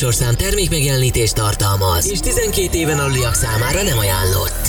[0.00, 4.62] műsorszám termék megjelenítést tartalmaz, és 12 éven aluliak számára nem ajánlott.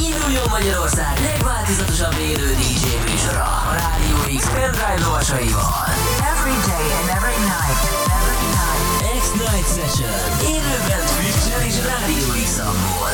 [0.07, 5.85] induljon Magyarország legváltozatosabb élő DJ műsora a Rádió X pendrive lovasaival.
[6.33, 7.81] Every day and every night.
[8.17, 8.83] Every night.
[9.21, 10.19] X-Night Session.
[10.55, 13.13] Élőben Twitch-en és Rádió X-amból.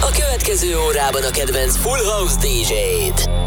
[0.00, 3.37] A következő órában a kedvenc Full House DJ-t.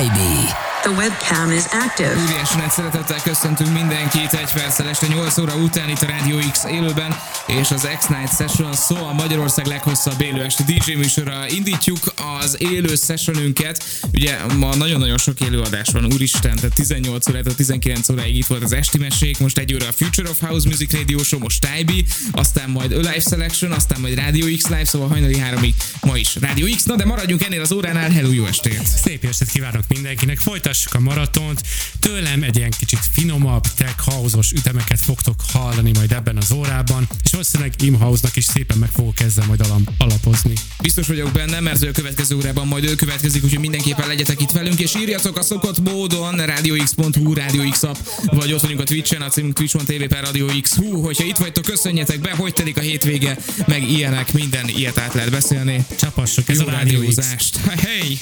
[0.00, 0.39] Tybee.
[0.82, 2.14] The webcam is active.
[2.22, 6.64] Óriási nagy szeretettel köszöntünk mindenkit egy perccel este 8 óra után itt a Radio X
[6.64, 11.48] élőben, és az X-Night Session szó a Magyarország leghosszabb élő este DJ műsora.
[11.48, 11.98] Indítjuk
[12.40, 13.84] az élő sessionünket.
[14.12, 18.72] Ugye ma nagyon-nagyon sok élőadás van, úristen, tehát 18 órától 19 óráig itt volt az
[18.72, 22.70] esti mesék, most egy óra a Future of House Music Radio Show, most Tybee, aztán
[22.70, 26.74] majd A Live Selection, aztán majd Radio X Live, szóval hajnali háromig ma is Radio
[26.76, 26.84] X.
[26.84, 28.82] Na de maradjunk ennél az óránál, hello, jó estét!
[29.04, 30.38] Szép estét kívánok mindenkinek,
[30.80, 31.62] folytassuk a maratont.
[31.98, 37.30] Tőlem egy ilyen kicsit finomabb, tech house ütemeket fogtok hallani majd ebben az órában, és
[37.30, 39.66] valószínűleg Imhouse-nak is szépen meg fogok ezzel majd
[39.98, 40.52] alapozni.
[40.82, 44.80] Biztos vagyok benne, mert a következő órában majd ő következik, úgyhogy mindenképpen legyetek itt velünk,
[44.80, 49.28] és írjatok a szokott módon radiox.hu, Radio X app, vagy ott vagyunk a Twitch-en, a
[49.28, 50.74] címünk twitch.tv per Radio X.
[50.74, 55.14] Hú, hogyha itt vagytok, köszönjetek be, hogy telik a hétvége, meg ilyenek, minden ilyet át
[55.14, 55.86] lehet beszélni.
[55.98, 57.56] Csapassuk, ez Jó a rádiózást.
[57.56, 58.18] Hey!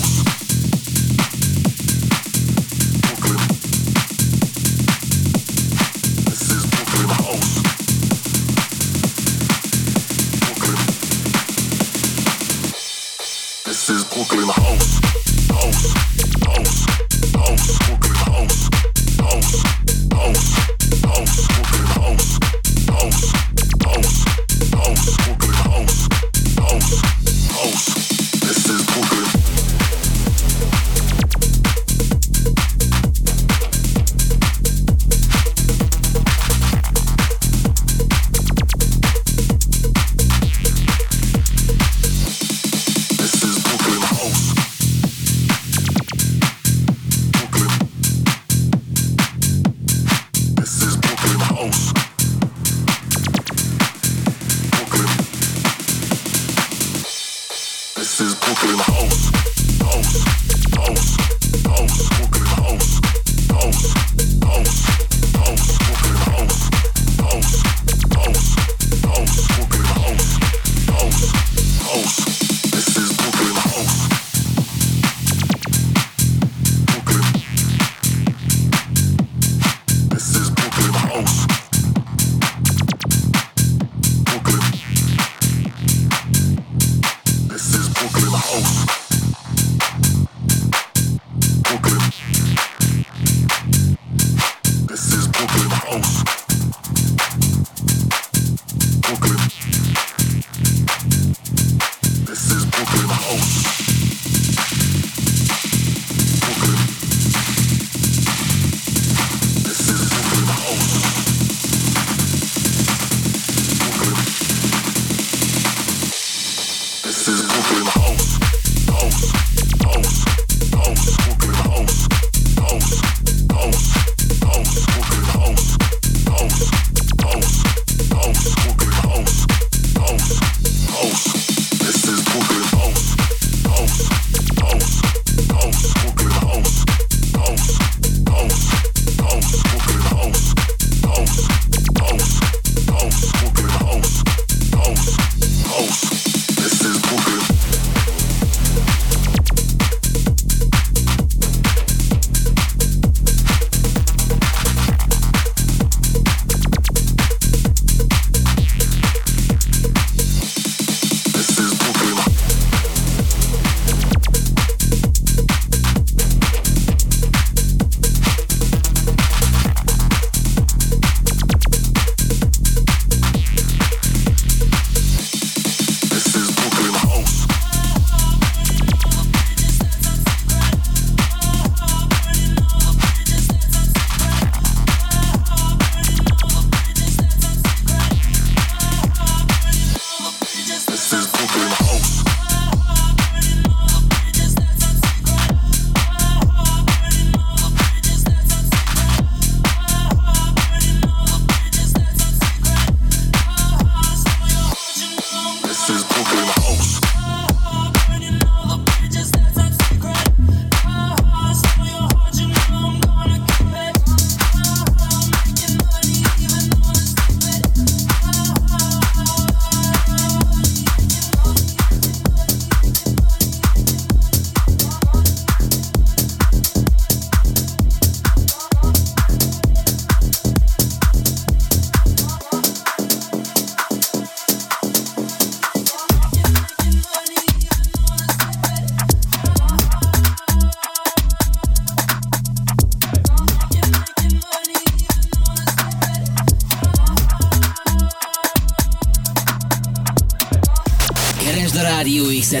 [0.00, 0.69] house.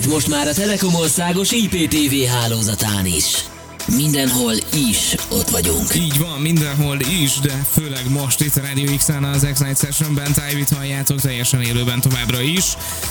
[0.00, 3.44] X-et most már a Telekom országos IPTV hálózatán is.
[3.86, 4.52] mindenhol
[4.90, 5.94] is ott vagyunk.
[5.94, 10.68] Így van, mindenhol is, de főleg most itt a Radio X-en az X-Night Sessionben tájvit
[10.68, 12.64] halljátok teljesen élőben továbbra is.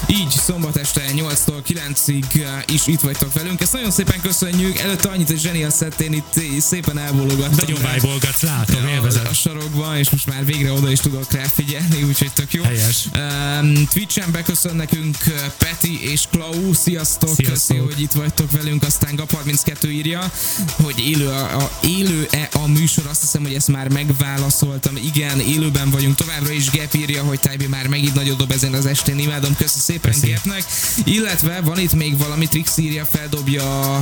[0.08, 3.62] Így szombat este 8-tól 9-ig eh, is itt vagytok velünk.
[3.62, 4.78] Ezt nagyon szépen köszönjük.
[4.78, 7.56] Előtte annyit, hogy Zseni a szettén itt szépen elbólogattam.
[7.56, 9.26] Nagyon vibe látom, élvezet.
[9.26, 12.64] A, a sarokban, és most már végre oda is tudok rá figyelni, úgyhogy tök jó.
[12.64, 13.06] Helyes.
[13.16, 16.74] Um, Twitch-en beköszön nekünk eh, Peti és Klau.
[16.74, 17.46] Sziasztok, Sziasztok.
[17.46, 18.84] köszi, hogy itt vagytok velünk.
[18.84, 20.32] Aztán Gap32 írja,
[20.82, 21.72] hogy élő a, a,
[22.10, 24.96] élő-e a műsor, azt hiszem, hogy ezt már megválaszoltam.
[24.96, 26.72] Igen, élőben vagyunk továbbra is.
[26.72, 29.20] Gap írja, hogy Tájbi már megint nagyot dob ezen az estén.
[29.20, 30.32] Imádom, köszi szépen Köszi.
[30.32, 30.64] Gapnek.
[31.04, 34.02] Illetve van itt még valami, Trix írja, feldobja...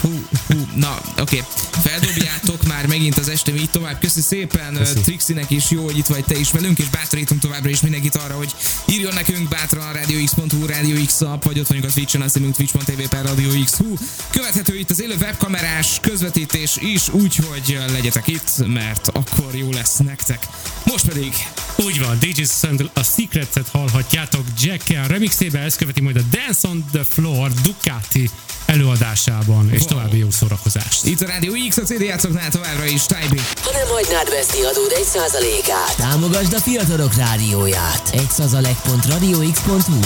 [0.00, 1.44] Hú, hú, na, oké.
[1.82, 4.00] Feldobjátok már megint az este így tovább.
[4.00, 5.00] Köszi szépen Köszi.
[5.00, 8.34] Trixinek is, jó, hogy itt vagy te is velünk, és bátorítunk továbbra is mindenkit arra,
[8.34, 8.54] hogy
[8.86, 12.54] írjon nekünk bátran a radiox.hu, Radio X app, vagy ott vagyunk a Twitch-en, azt hiszünk
[12.54, 13.74] twitch.tv per Radio X.
[13.74, 13.94] Hú,
[14.30, 19.96] követhető itt az élő webkamerás közvetítés is, úgyhogy eh, legyetek itt, mert akkor jó lesz
[19.96, 20.46] nektek.
[20.84, 21.32] Most pedig...
[21.76, 26.84] Úgy van, DJ Sandal a Secrets-et hallhatjátok Jack-el remixébe, ezt követi majd a Dance on
[26.92, 28.30] the Floor Ducati
[28.66, 29.88] előadásában, és wow.
[29.88, 31.04] további jó szórakozást.
[31.04, 33.40] Itt a Rádió X, a CD játszoknál továbbra is, Tajbi.
[33.62, 35.96] Ha nem hagynád veszni adód egy százalékát.
[35.96, 38.10] támogasd a fiatalok rádióját.
[38.12, 40.00] 1%.radiox.hu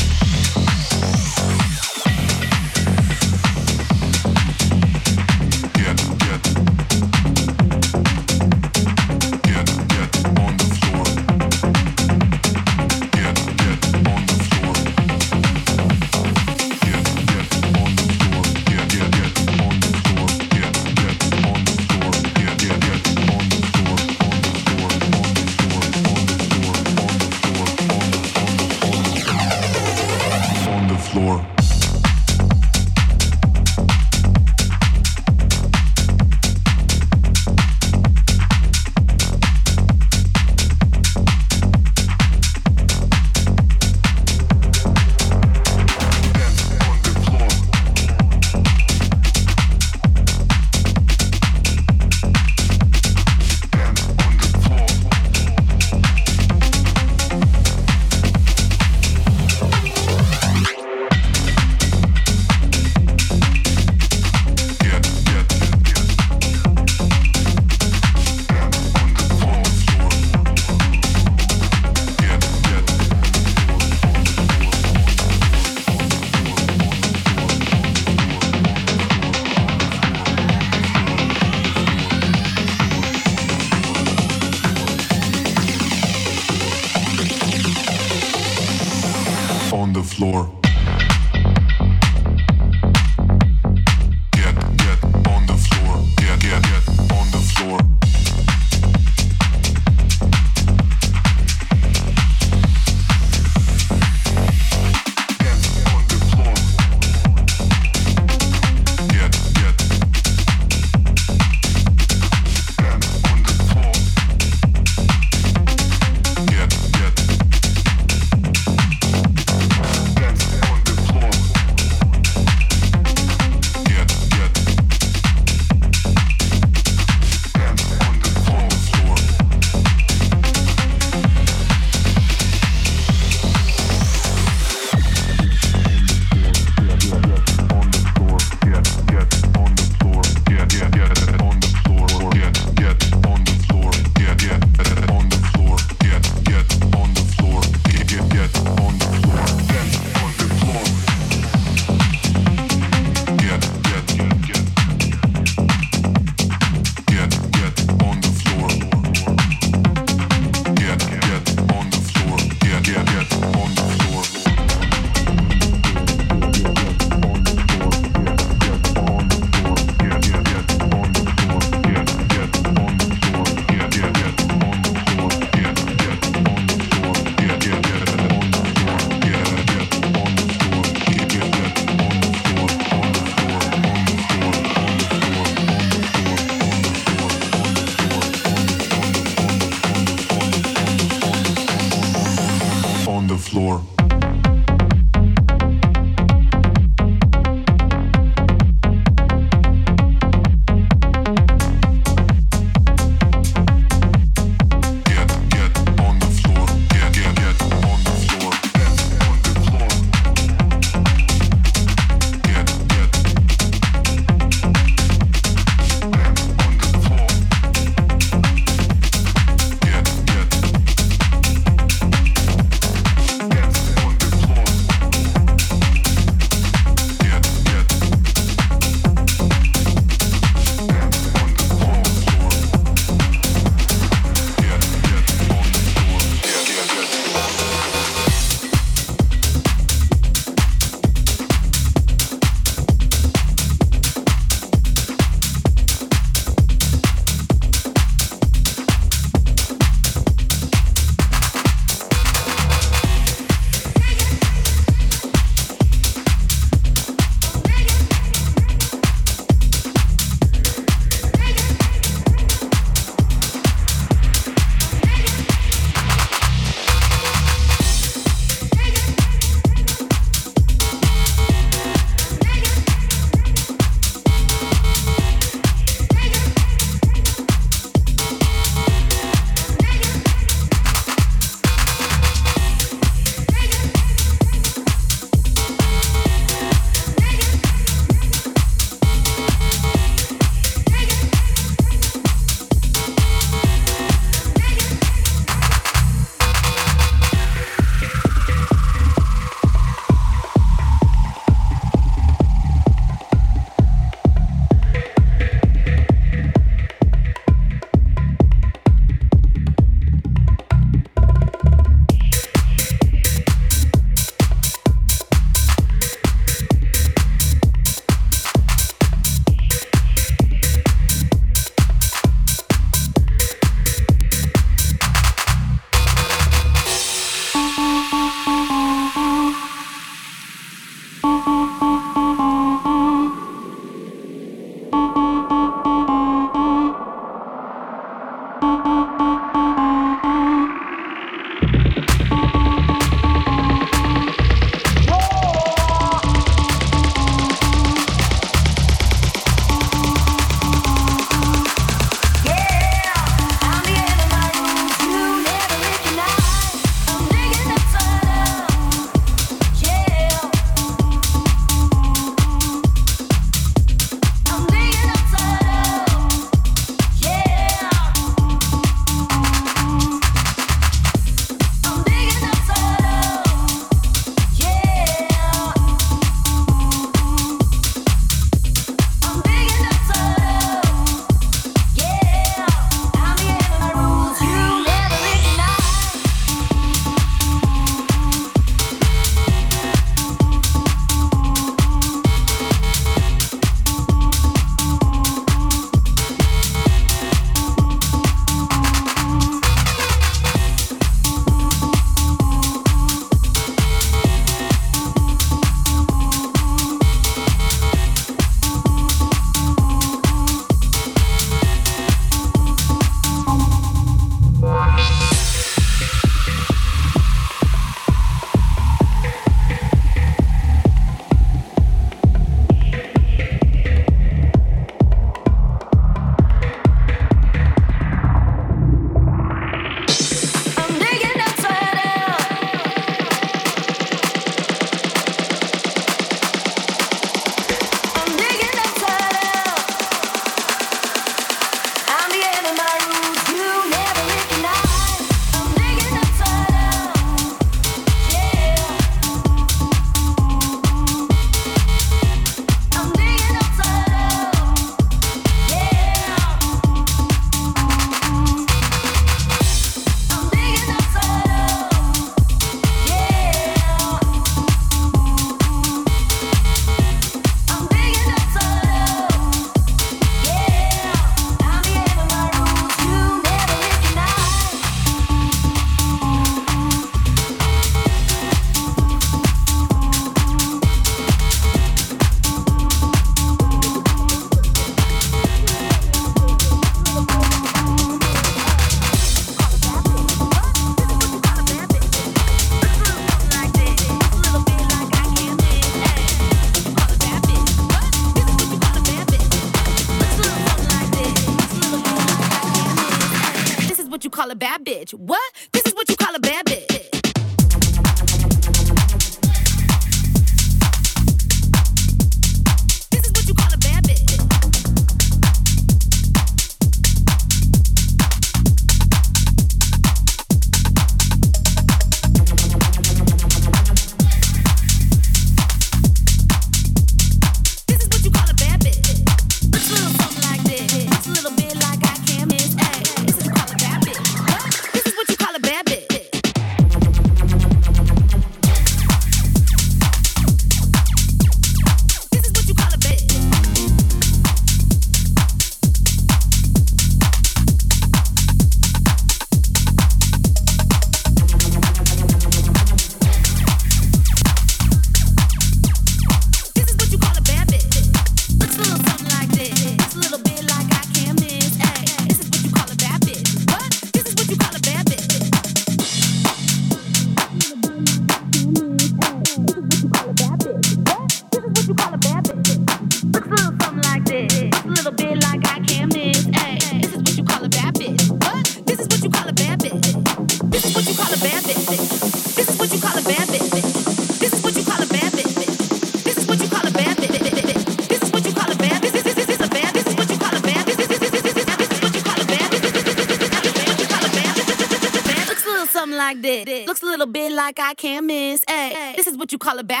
[599.61, 600.00] Call it back.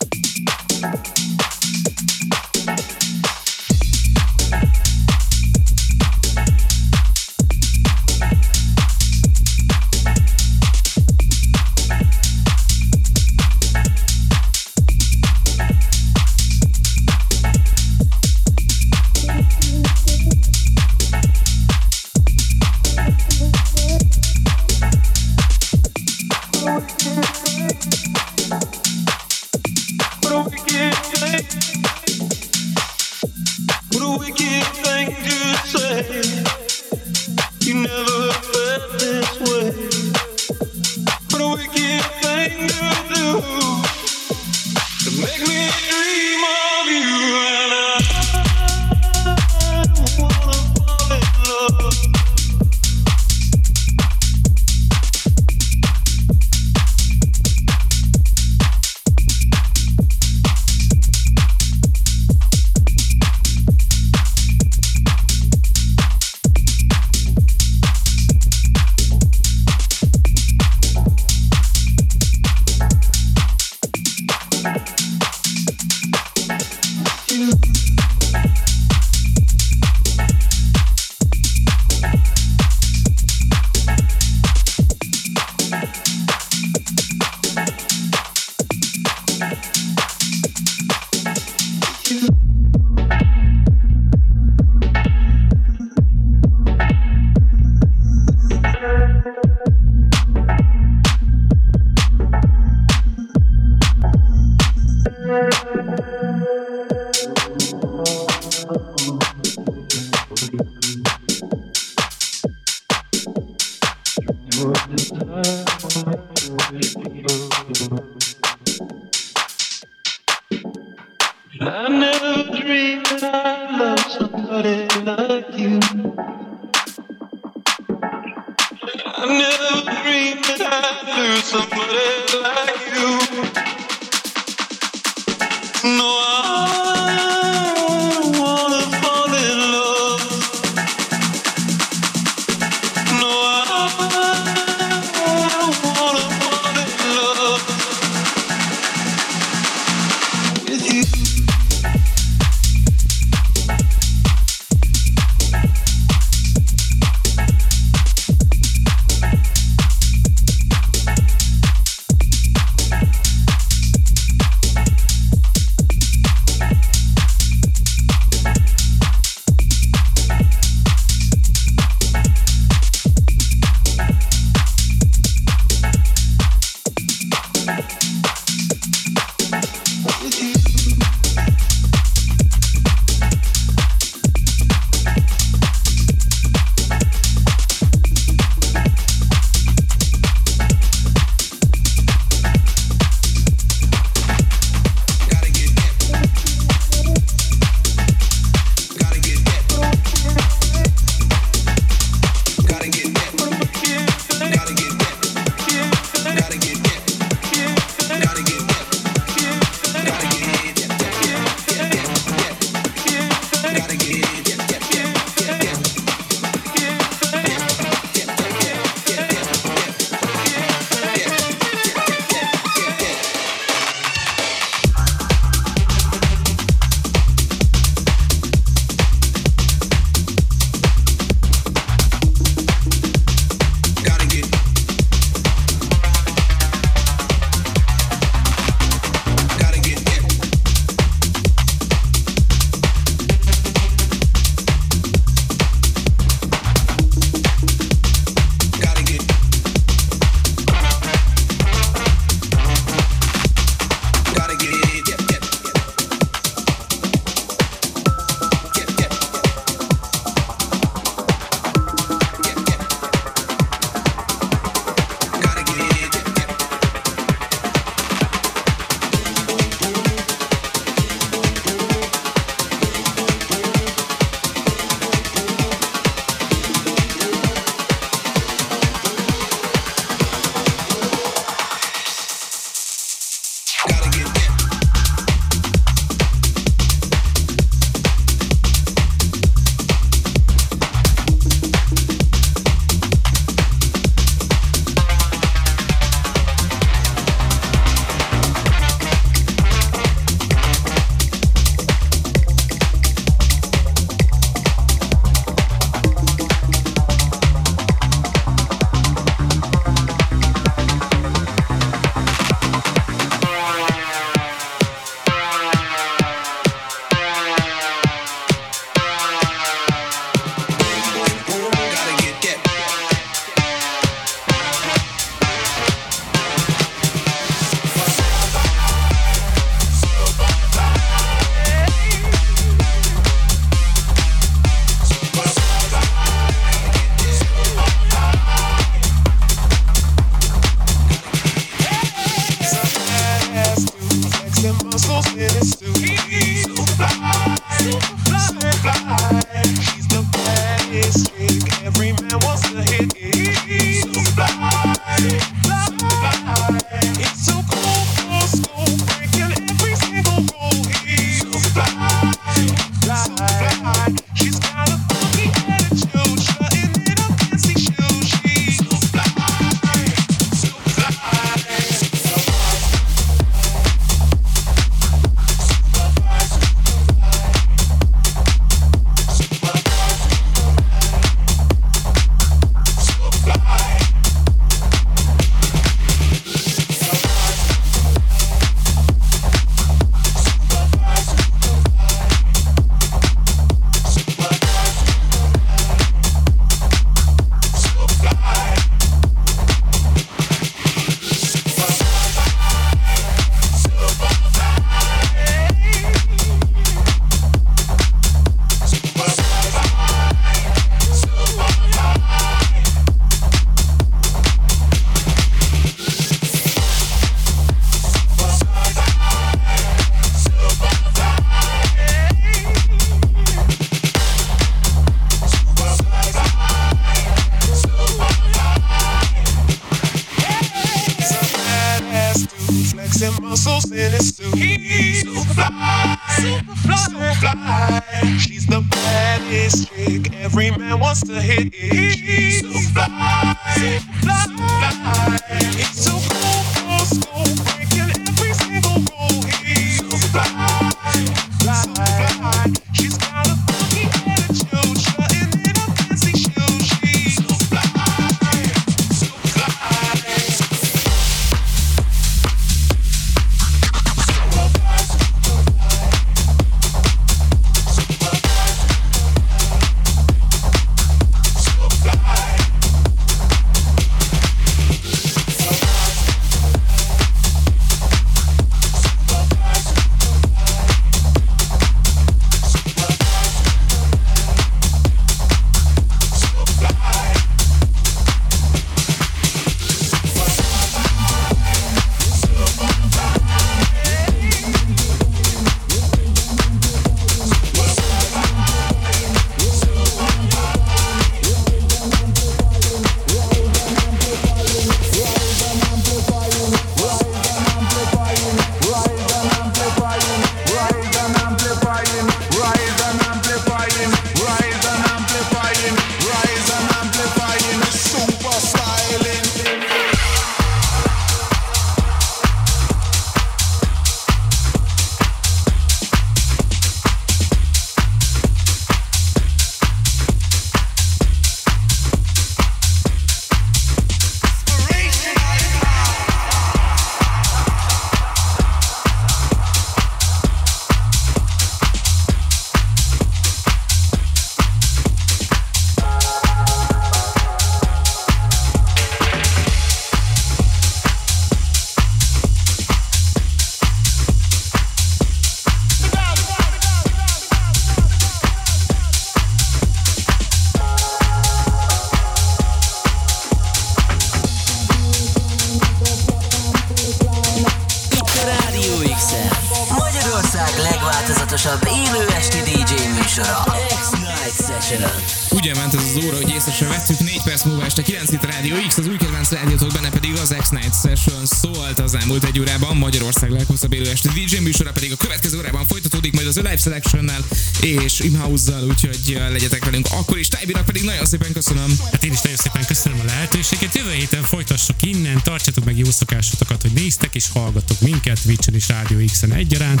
[586.82, 587.44] Selection-nel
[587.80, 590.48] és Imhouse-zal, úgyhogy uh, legyetek velünk akkor is.
[590.48, 591.98] Tájbinak pedig nagyon szépen köszönöm.
[592.12, 593.94] Hát én is nagyon szépen köszönöm a lehetőséget.
[593.94, 598.88] Jövő héten folytassuk innen, tartsatok meg jó szokásotokat, hogy néztek és hallgatok minket Twitch-en és
[598.88, 600.00] Rádió X-en egyaránt.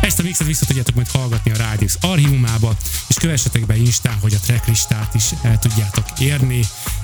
[0.00, 2.76] Ezt a mixet vissza tudjátok majd hallgatni a Rádió X archívumába,
[3.08, 6.60] és kövessetek be Instán, hogy a tracklistát is el tudjátok érni,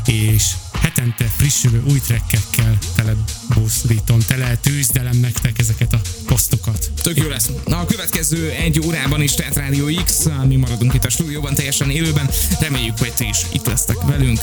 [0.08, 0.44] és
[0.80, 3.12] hetente frissülő új trekkekkel tele
[3.54, 6.90] buszrítom, tele tűzdelem nektek ezeket a posztokat.
[7.02, 7.48] Tök jó lesz.
[7.66, 11.90] Na, a következő egy órában is tehát Rádió X, mi maradunk itt a stúdióban teljesen
[11.90, 12.30] élőben.
[12.60, 14.40] Reméljük, hogy ti is itt lesztek velünk.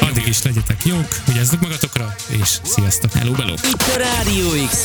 [0.00, 3.12] Addig is legyetek jók, vigyázzatok magatokra, és sziasztok!
[3.12, 3.52] Hello, bello.
[3.52, 4.84] Itt a Rádió x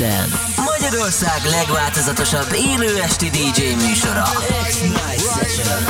[0.56, 4.24] Magyarország legváltozatosabb élő esti DJ műsora.
[4.68, 5.90] X-Night Session.